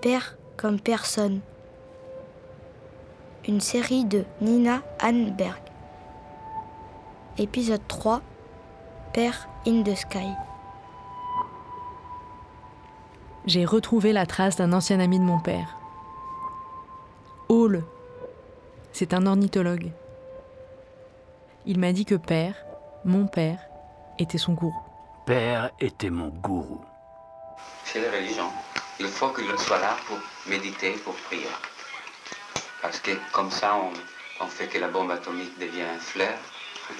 [0.00, 1.40] Père comme personne.
[3.48, 5.60] Une série de Nina Hanberg.
[7.36, 8.20] Épisode 3
[9.12, 10.28] Père in the Sky.
[13.46, 15.76] J'ai retrouvé la trace d'un ancien ami de mon père.
[17.48, 17.82] Hall.
[18.92, 19.90] C'est un ornithologue.
[21.66, 22.54] Il m'a dit que père,
[23.04, 23.58] mon père,
[24.20, 24.80] était son gourou.
[25.26, 26.82] Père était mon gourou.
[27.84, 28.50] C'est la religion.
[29.00, 31.46] Il faut qu'il soit là pour méditer, pour prier.
[32.82, 33.92] Parce que comme ça, on,
[34.44, 36.34] on fait que la bombe atomique devient un fleur.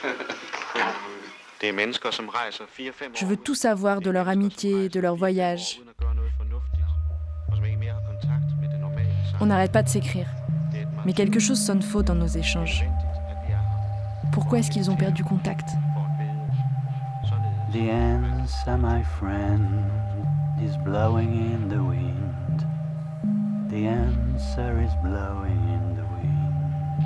[1.61, 5.81] Je veux tout savoir de leur amitié, de leur voyage.
[9.41, 10.29] On n'arrête pas de s'écrire.
[11.05, 12.85] Mais quelque chose sonne faux dans nos échanges.
[14.33, 15.71] Pourquoi est-ce qu'ils ont perdu contact
[17.73, 19.85] The answer, my friend,
[20.63, 22.67] is blowing in the wind.
[23.71, 27.05] The answer is blowing in the wind.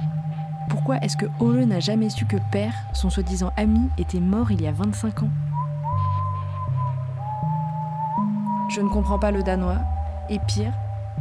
[0.69, 4.63] Pourquoi est-ce que Ole n'a jamais su que Père, son soi-disant ami, était mort il
[4.63, 5.31] y a 25 ans?
[8.71, 9.81] Je ne comprends pas le danois,
[10.31, 10.73] et pire,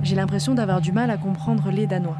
[0.03, 2.17] j'ai l'impression d'avoir du mal à comprendre les danois.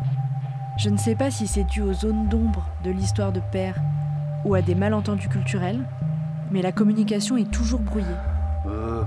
[0.78, 3.76] Je ne sais pas si c'est dû aux zones d'ombre de l'histoire de Père
[4.44, 5.80] ou à des malentendus culturels,
[6.52, 8.06] mais la communication est toujours brouillée.
[8.68, 9.04] Euh,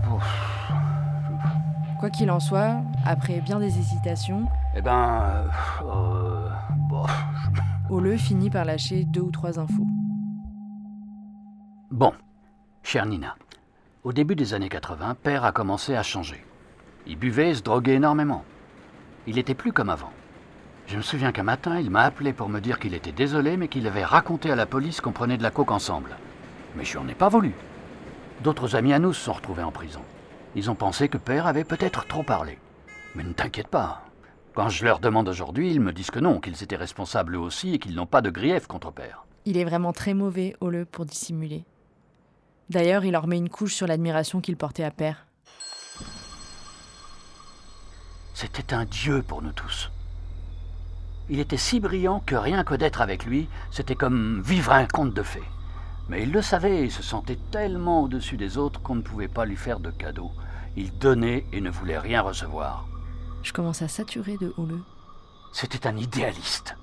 [2.05, 5.23] Quoi qu'il en soit, après bien des hésitations, eh ben.
[5.25, 5.49] Euh,
[5.87, 6.49] euh,
[6.91, 7.07] bon.
[7.89, 9.87] Ole finit par lâcher deux ou trois infos.
[11.91, 12.13] Bon,
[12.83, 13.37] chère Nina,
[14.03, 16.45] au début des années 80, Père a commencé à changer.
[17.07, 18.45] Il buvait et se droguait énormément.
[19.27, 20.13] Il était plus comme avant.
[20.87, 23.69] Je me souviens qu'un matin, il m'a appelé pour me dire qu'il était désolé, mais
[23.69, 26.19] qu'il avait raconté à la police qu'on prenait de la coke ensemble.
[26.77, 27.55] Mais je n'en ai pas voulu.
[28.43, 30.03] D'autres amis à nous se sont retrouvés en prison.
[30.57, 32.59] Ils ont pensé que Père avait peut-être trop parlé.
[33.15, 34.03] Mais ne t'inquiète pas.
[34.55, 37.75] Quand je leur demande aujourd'hui, ils me disent que non, qu'ils étaient responsables eux aussi
[37.75, 39.25] et qu'ils n'ont pas de grief contre Père.
[39.47, 41.65] Il est vraiment très mauvais, Ole, pour dissimuler.
[42.71, 45.27] D'ailleurs, il leur met une couche sur l'admiration qu'il portait à Père.
[48.33, 49.91] C'était un dieu pour nous tous.
[51.29, 55.15] Il était si brillant que rien que d'être avec lui, c'était comme vivre un conte
[55.15, 55.43] de fées.
[56.09, 59.47] Mais il le savait et se sentait tellement au-dessus des autres qu'on ne pouvait pas
[59.47, 60.33] lui faire de cadeaux.
[60.77, 62.87] Il donnait et ne voulait rien recevoir.
[63.43, 64.81] Je commence à saturer de Ole.
[65.53, 66.77] C'était un idéaliste.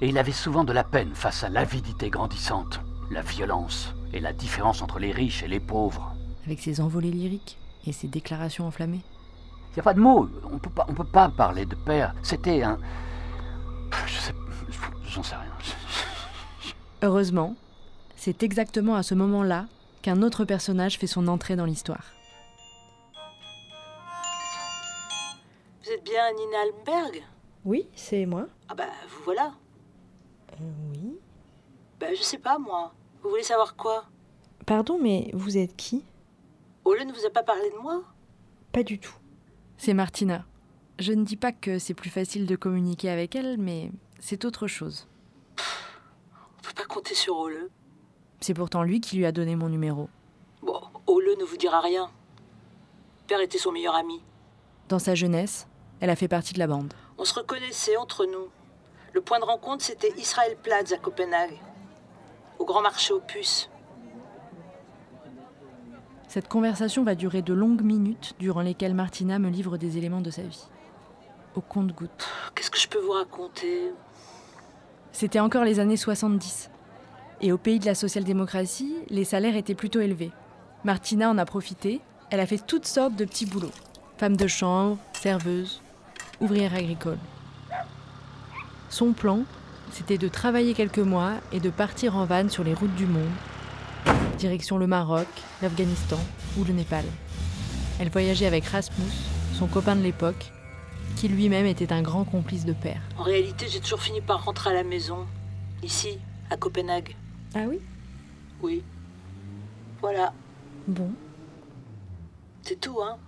[0.00, 2.80] Et il avait souvent de la peine face à l'avidité grandissante,
[3.10, 6.14] la violence et la différence entre les riches et les pauvres.
[6.46, 9.02] Avec ses envolées lyriques et ses déclarations enflammées.
[9.70, 10.28] Il n'y a pas de mots.
[10.50, 12.14] On peut pas, on peut pas parler de père.
[12.22, 12.78] C'était un.
[14.06, 14.34] Je sais.
[15.04, 15.52] J'en sais rien.
[17.02, 17.54] Heureusement,
[18.20, 19.66] c'est exactement à ce moment-là
[20.02, 22.04] qu'un autre personnage fait son entrée dans l'histoire.
[25.82, 27.22] Vous êtes bien Nina Almberg?
[27.64, 28.46] Oui, c'est moi.
[28.68, 29.54] Ah bah, vous voilà.
[30.52, 31.18] Euh, oui.
[31.98, 32.92] Bah, je sais pas, moi.
[33.22, 34.04] Vous voulez savoir quoi?
[34.66, 36.04] Pardon, mais vous êtes qui?
[36.84, 38.02] Ole ne vous a pas parlé de moi?
[38.70, 39.16] Pas du tout.
[39.78, 40.44] C'est Martina.
[40.98, 44.66] Je ne dis pas que c'est plus facile de communiquer avec elle, mais c'est autre
[44.66, 45.08] chose.
[46.58, 47.70] On peut pas compter sur Ole.
[48.40, 50.08] C'est pourtant lui qui lui a donné mon numéro.
[50.62, 52.10] Bon, Ole ne vous dira rien.
[53.26, 54.22] Père était son meilleur ami.
[54.88, 55.68] Dans sa jeunesse,
[56.00, 56.92] elle a fait partie de la bande.
[57.18, 58.48] On se reconnaissait entre nous.
[59.12, 61.58] Le point de rencontre, c'était Israël Platz à Copenhague,
[62.58, 63.68] au grand marché aux puces.
[66.28, 70.30] Cette conversation va durer de longues minutes durant lesquelles Martina me livre des éléments de
[70.30, 70.64] sa vie.
[71.56, 72.28] Au compte-gouttes.
[72.54, 73.92] Qu'est-ce que je peux vous raconter?
[75.12, 76.70] C'était encore les années 70.
[77.42, 80.30] Et au pays de la social-démocratie, les salaires étaient plutôt élevés.
[80.84, 82.00] Martina en a profité.
[82.30, 83.72] Elle a fait toutes sortes de petits boulots.
[84.18, 85.80] Femme de chambre, serveuse,
[86.40, 87.18] ouvrière agricole.
[88.90, 89.44] Son plan,
[89.90, 93.30] c'était de travailler quelques mois et de partir en van sur les routes du monde,
[94.38, 95.28] direction le Maroc,
[95.62, 96.20] l'Afghanistan
[96.58, 97.04] ou le Népal.
[97.98, 99.12] Elle voyageait avec Rasmus,
[99.54, 100.52] son copain de l'époque,
[101.16, 103.00] qui lui-même était un grand complice de père.
[103.18, 105.26] En réalité, j'ai toujours fini par rentrer à la maison,
[105.82, 106.18] ici,
[106.50, 107.16] à Copenhague.
[107.54, 107.80] Ah oui
[108.62, 108.82] Oui.
[110.00, 110.32] Voilà,
[110.86, 111.12] Bon.
[112.62, 113.18] c'est tout, hein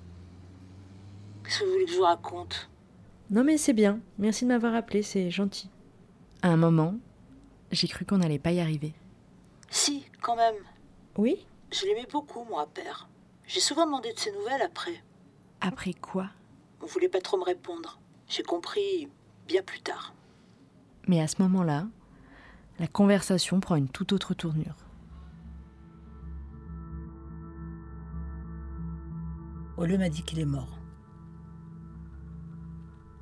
[1.45, 2.71] Qu'est-ce que vous voulez que je vous raconte?
[3.31, 4.01] Non mais c'est bien.
[4.19, 5.69] Merci de m'avoir appelé, c'est gentil.
[6.43, 6.95] À un moment,
[7.71, 8.95] j'ai cru qu'on n'allait pas y arriver.
[9.71, 10.55] Si, quand même.
[11.19, 11.45] Oui?
[11.71, 13.09] Je l'aimais beaucoup, moi, père.
[13.47, 15.03] J'ai souvent demandé de ses nouvelles après.
[15.61, 16.29] Après quoi?
[16.83, 17.99] On voulait pas trop me répondre.
[18.29, 19.09] J'ai compris
[19.47, 20.15] bien plus tard.
[21.09, 21.87] Mais à ce moment-là,
[22.83, 24.75] la conversation prend une toute autre tournure.
[29.77, 30.81] Ole m'a dit qu'il est mort.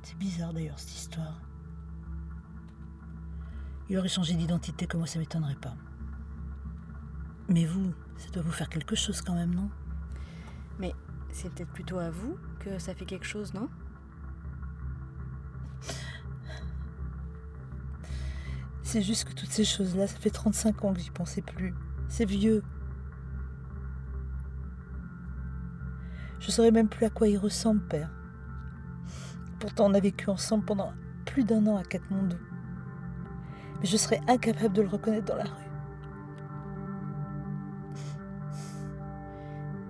[0.01, 1.39] C'est bizarre d'ailleurs cette histoire.
[3.87, 5.75] Il aurait changé d'identité que moi, ça m'étonnerait pas.
[7.47, 9.69] Mais vous, ça doit vous faire quelque chose quand même, non?
[10.79, 10.91] Mais
[11.29, 13.69] c'est peut-être plutôt à vous que ça fait quelque chose, non?
[18.91, 21.73] C'est juste que toutes ces choses-là, ça fait 35 ans que j'y pensais plus.
[22.09, 22.61] C'est vieux.
[26.41, 28.11] Je saurais même plus à quoi il ressemble, père.
[29.61, 30.91] Pourtant, on a vécu ensemble pendant
[31.25, 32.35] plus d'un an à Katmandou.
[33.79, 35.71] Mais je serais incapable de le reconnaître dans la rue.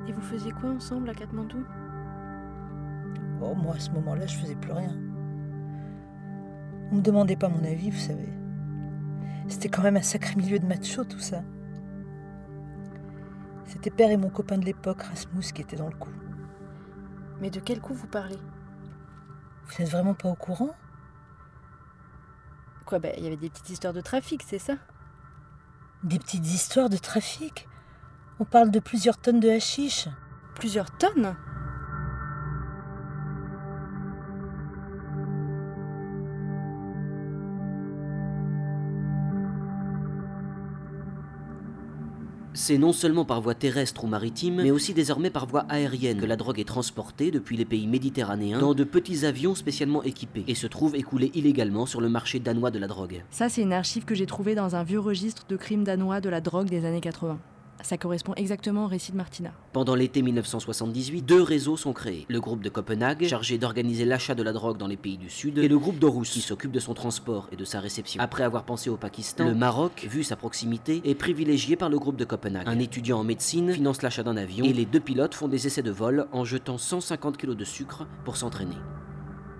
[0.09, 1.65] Et vous faisiez quoi ensemble à Katmandou?
[3.41, 4.95] Oh, moi, à ce moment-là, je faisais plus rien.
[6.91, 8.40] On me demandait pas mon avis, vous savez.
[9.47, 11.43] C'était quand même un sacré milieu de macho, tout ça.
[13.65, 16.11] C'était père et mon copain de l'époque, Rasmus, qui étaient dans le coup.
[17.39, 18.39] Mais de quel coup vous parlez?
[19.65, 20.75] Vous n'êtes vraiment pas au courant?
[22.85, 24.73] Quoi, bah, il y avait des petites histoires de trafic, c'est ça?
[26.03, 27.67] Des petites histoires de trafic?
[28.39, 30.09] On parle de plusieurs tonnes de hashish.
[30.55, 31.35] Plusieurs tonnes?
[42.61, 46.27] C'est non seulement par voie terrestre ou maritime, mais aussi désormais par voie aérienne que
[46.27, 50.53] la drogue est transportée depuis les pays méditerranéens dans de petits avions spécialement équipés et
[50.53, 53.23] se trouve écoulée illégalement sur le marché danois de la drogue.
[53.31, 56.29] Ça, c'est une archive que j'ai trouvée dans un vieux registre de crimes danois de
[56.29, 57.39] la drogue des années 80.
[57.83, 59.51] Ça correspond exactement au récit de Martina.
[59.73, 62.25] Pendant l'été 1978, deux réseaux sont créés.
[62.29, 65.57] Le groupe de Copenhague, chargé d'organiser l'achat de la drogue dans les pays du Sud,
[65.57, 68.21] et le groupe d'Orus, qui s'occupe de son transport et de sa réception.
[68.21, 72.17] Après avoir pensé au Pakistan, le Maroc, vu sa proximité, est privilégié par le groupe
[72.17, 72.67] de Copenhague.
[72.67, 75.83] Un étudiant en médecine finance l'achat d'un avion, et les deux pilotes font des essais
[75.83, 78.77] de vol en jetant 150 kg de sucre pour s'entraîner.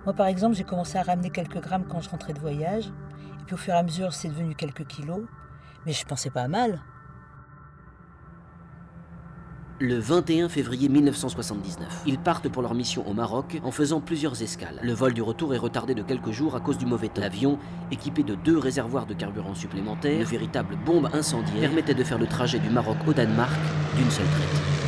[0.06, 2.88] Moi, par exemple, j'ai commencé à ramener quelques grammes quand je rentrais de voyage.
[2.88, 5.21] Et puis au fur et à mesure, c'est devenu quelques kilos.
[5.85, 6.81] Mais je pensais pas à mal.
[9.83, 14.80] Le 21 février 1979, ils partent pour leur mission au Maroc en faisant plusieurs escales.
[14.83, 17.22] Le vol du retour est retardé de quelques jours à cause du mauvais temps.
[17.22, 17.57] L'avion,
[17.92, 22.28] équipé de deux réservoirs de carburant supplémentaires, une véritable bombe incendiaire, permettait de faire le
[22.28, 23.60] trajet du Maroc au Danemark
[23.98, 24.81] d'une seule traite.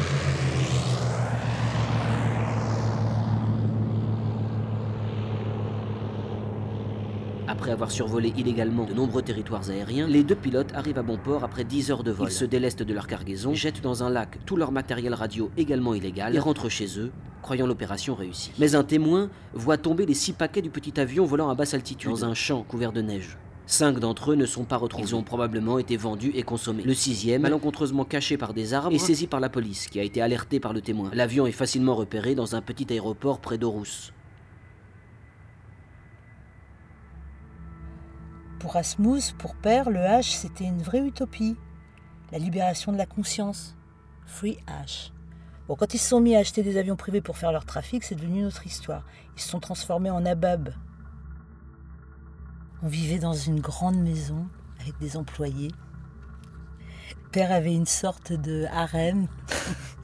[7.63, 11.45] Après avoir survolé illégalement de nombreux territoires aériens, les deux pilotes arrivent à bon port
[11.45, 12.27] après 10 heures de vol.
[12.27, 15.93] Ils se délestent de leur cargaison, jettent dans un lac tout leur matériel radio également
[15.93, 18.51] illégal et rentrent chez eux, croyant l'opération réussie.
[18.59, 22.09] Mais un témoin voit tomber les six paquets du petit avion volant à basse altitude
[22.09, 23.37] dans un champ couvert de neige.
[23.65, 25.07] Cinq d'entre eux ne sont pas retrouvés.
[25.07, 26.83] Ils ont probablement été vendus et consommés.
[26.83, 30.21] Le sixième, malencontreusement caché par des arbres, est saisi par la police, qui a été
[30.21, 31.11] alertée par le témoin.
[31.13, 34.11] L'avion est facilement repéré dans un petit aéroport près d'Orus.
[38.63, 41.57] Pour Rasmus, pour Père, le H, c'était une vraie utopie.
[42.31, 43.75] La libération de la conscience.
[44.25, 45.11] Free H.
[45.67, 48.05] Bon, quand ils se sont mis à acheter des avions privés pour faire leur trafic,
[48.05, 49.03] c'est devenu une autre histoire.
[49.35, 50.73] Ils se sont transformés en abab.
[52.81, 54.47] On vivait dans une grande maison
[54.79, 55.73] avec des employés.
[57.33, 59.27] Père avait une sorte de harem.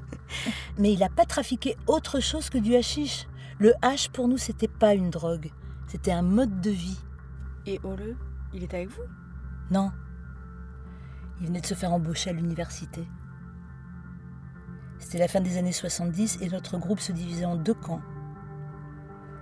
[0.77, 3.25] Mais il n'a pas trafiqué autre chose que du hashish.
[3.57, 5.49] Le H, pour nous, c'était pas une drogue.
[5.87, 6.99] C'était un mode de vie.
[7.65, 8.17] Et Ole,
[8.53, 9.03] il est avec vous
[9.71, 9.91] Non.
[11.39, 13.07] Il venait de se faire embaucher à l'université.
[14.99, 18.01] C'était la fin des années 70 et notre groupe se divisait en deux camps.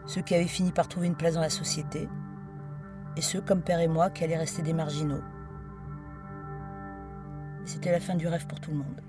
[0.05, 2.07] Ceux qui avaient fini par trouver une place dans la société
[3.15, 5.23] et ceux comme père et moi qui allaient rester des marginaux.
[7.65, 9.01] C'était la fin du rêve pour tout le monde.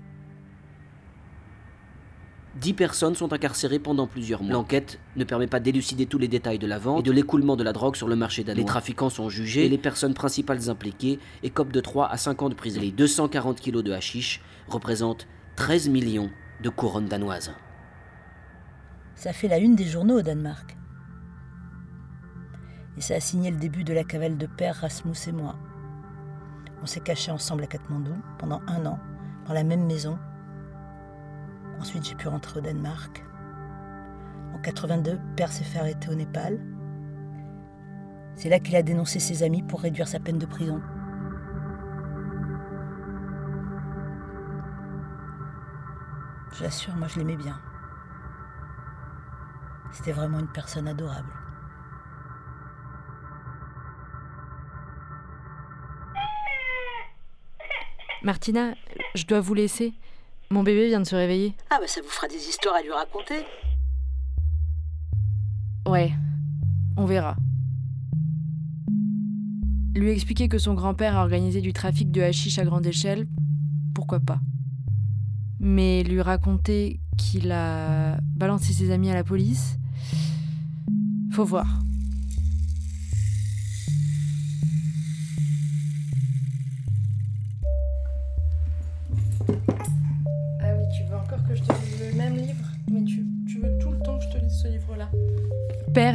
[2.55, 4.53] Dix personnes sont incarcérées pendant plusieurs mois.
[4.53, 7.63] L'enquête ne permet pas d'élucider tous les détails de la vente et de l'écoulement de
[7.63, 8.59] la drogue sur le marché danois.
[8.59, 12.49] Les trafiquants sont jugés et les personnes principales impliquées écopent de 3 à 5 ans
[12.49, 12.81] de prison.
[12.81, 15.27] Les 240 kilos de hashish représentent
[15.57, 17.53] 13 millions de couronnes danoises.
[19.15, 20.75] Ça fait la une des journaux au Danemark.
[22.97, 25.55] Et ça a signé le début de la cavale de père Rasmus et moi.
[26.81, 28.99] On s'est cachés ensemble à Katmandou pendant un an,
[29.47, 30.17] dans la même maison.
[31.79, 33.23] Ensuite, j'ai pu rentrer au Danemark.
[34.53, 36.59] En 82, père s'est fait arrêter au Népal.
[38.35, 40.81] C'est là qu'il a dénoncé ses amis pour réduire sa peine de prison.
[46.53, 47.59] Je l'assure, moi je l'aimais bien.
[49.91, 51.31] C'était vraiment une personne adorable.
[58.23, 58.73] Martina,
[59.15, 59.93] je dois vous laisser.
[60.51, 61.53] Mon bébé vient de se réveiller.
[61.69, 63.45] Ah bah ça vous fera des histoires à lui raconter.
[65.87, 66.11] Ouais.
[66.97, 67.35] On verra.
[69.95, 73.27] Lui expliquer que son grand-père a organisé du trafic de hashish à grande échelle,
[73.93, 74.39] pourquoi pas.
[75.59, 79.77] Mais lui raconter qu'il a balancé ses amis à la police,
[81.31, 81.67] faut voir.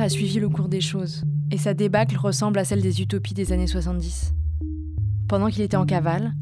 [0.05, 3.53] A suivi le cours des choses, et sa débâcle ressemble à celle des utopies des
[3.53, 4.35] années 70.
[5.31, 6.35] Pendant qu'il était en cavale,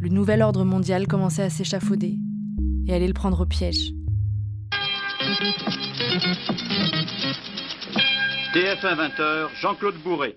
[0.00, 2.18] le nouvel ordre mondial commençait à s'échafauder
[2.88, 3.92] et allait le prendre au piège.
[8.52, 10.36] TF1 20h, Jean-Claude Bourré.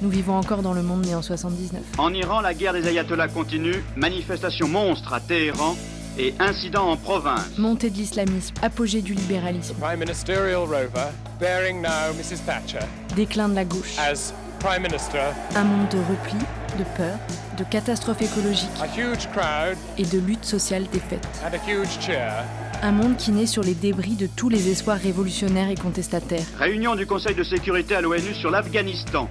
[0.00, 1.82] Nous vivons encore dans le monde né en 79.
[1.98, 5.76] En Iran, la guerre des ayatollahs continue, manifestation monstre à Téhéran
[6.18, 7.56] et incident en province.
[7.58, 12.40] Montée de l'islamisme, apogée du libéralisme, Prime Ministerial rover bearing now Mrs.
[12.46, 12.78] Thatcher
[13.16, 15.22] déclin de la gauche, as Prime Minister.
[15.56, 16.38] un monde de repli,
[16.78, 17.18] de peur,
[17.58, 21.26] de catastrophes écologiques A huge crowd et de lutte sociale défaite.
[21.44, 22.44] and a huge cheer.
[22.84, 26.44] Un monde qui naît sur les débris de tous les espoirs révolutionnaires et contestataires.
[26.58, 29.28] Réunion du Conseil de sécurité à l'ONU sur l'Afghanistan.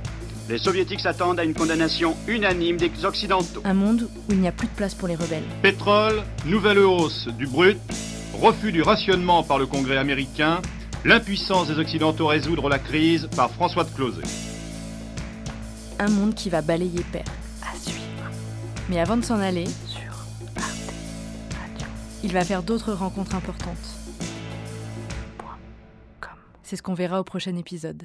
[0.51, 3.62] Les soviétiques s'attendent à une condamnation unanime des Occidentaux.
[3.63, 5.46] Un monde où il n'y a plus de place pour les rebelles.
[5.62, 7.77] Pétrole, nouvelle hausse du brut,
[8.34, 10.62] refus du rationnement par le Congrès américain,
[11.05, 14.24] l'impuissance des Occidentaux à résoudre la crise par François de Closet.
[16.00, 17.24] Un monde qui va balayer père.
[17.62, 18.01] À suivre.
[18.89, 19.70] Mais avant de s'en aller,
[22.25, 23.77] il va faire d'autres rencontres importantes.
[26.62, 28.03] C'est ce qu'on verra au prochain épisode.